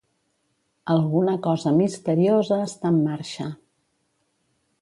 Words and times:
Alguna 0.93 1.35
cosa 1.47 1.75
misteriosa 1.81 2.59
està 2.67 2.93
en 2.95 3.01
marxa. 3.11 3.51